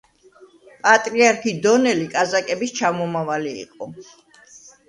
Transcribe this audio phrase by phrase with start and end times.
[0.85, 3.91] პატრიარქი დონელი კაზაკების ჩამომავალი იყო.